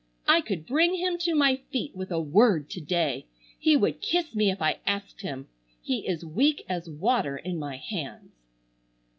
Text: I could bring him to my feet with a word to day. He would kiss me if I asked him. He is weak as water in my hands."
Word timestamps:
I 0.27 0.41
could 0.41 0.65
bring 0.65 0.95
him 0.95 1.19
to 1.19 1.35
my 1.35 1.57
feet 1.71 1.95
with 1.95 2.09
a 2.09 2.19
word 2.19 2.71
to 2.71 2.81
day. 2.81 3.27
He 3.59 3.77
would 3.77 4.01
kiss 4.01 4.33
me 4.33 4.49
if 4.49 4.59
I 4.59 4.79
asked 4.83 5.21
him. 5.21 5.47
He 5.79 6.07
is 6.07 6.25
weak 6.25 6.65
as 6.67 6.89
water 6.89 7.37
in 7.37 7.59
my 7.59 7.77
hands." 7.77 8.31